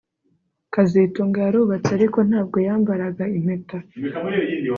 [0.73, 3.77] kazitunga yarubatse ariko ntabwo yambaraga impeta